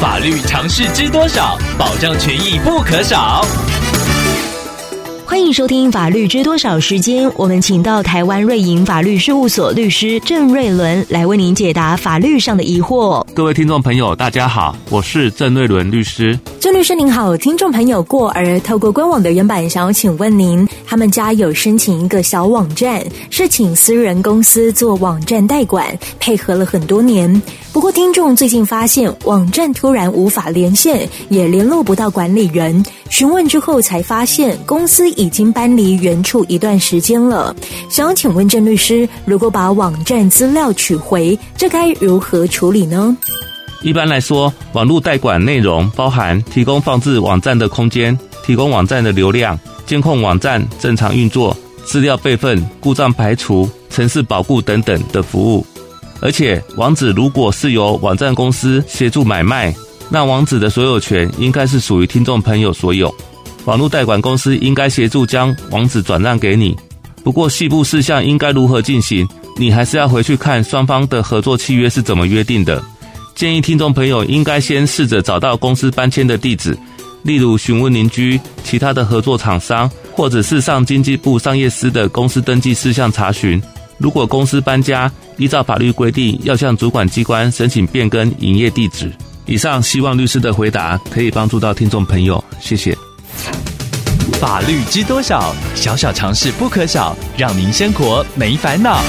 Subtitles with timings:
[0.00, 1.58] 法律常识知多少？
[1.76, 3.44] 保障权益不可少。
[5.26, 13.24] 欢迎收听《法律知多少》时间，我们请到台湾瑞银法律事务所律师郑瑞伦来为您解答法律上的疑惑。
[13.34, 16.38] 各位听众朋友，大家好，我是郑瑞伦律师。
[16.60, 25.86] 郑律师您好，听众朋友过儿透过官网的原版，想要请问您，他们家有申请一个小网站，是请私人公司做网站代管，
[26.18, 27.30] 配合了很多年。
[27.74, 32.82] 不过，听众最近发现网站突然无法连线，也联络不到管理员。
[33.10, 37.54] 询问之后才发现，公司已经搬离原处一段时间了。
[37.90, 43.14] 想请问郑律师，如果把网站资料取回，这该如何处理呢？
[43.82, 55.66] 一般来说，网络代管内容包含提供放置网站的空间、提供网站的流量、监控网站正常运作、资料备份、故障排除、城市保护等等的服务。
[56.20, 59.74] 而且，网址如果是由网站公司协助买卖，
[60.10, 63.12] 那网址的所有权应该是属于听众朋友所有。
[63.64, 66.76] 网络代管公司应该协助将网址转让给你。
[67.24, 69.26] 不过，细部事项应该如何进行，
[69.56, 72.82] 你还是要回去看双方的合作契约是怎么约定的。
[73.34, 76.76] 建议听众朋友应该先试着找到公司搬迁的地址，
[77.22, 83.60] 例如询问邻居、其他的合作厂商，或者是上经济部商业司的公司登记事项查询。
[83.98, 89.12] 如果公司搬家，依照法律规定，要向主管机关申请变更营业地址。
[89.46, 92.96] 以上希望律师的回答可以帮助到听众朋友，谢谢。
[94.40, 95.54] 法律知多少？
[95.74, 99.02] 小小常识不可少，让您生活没烦恼。